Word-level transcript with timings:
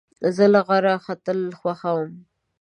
زه 0.35 0.45
له 0.53 0.59
غره 0.67 0.95
ختل 1.05 1.39
خوښوم. 1.59 2.11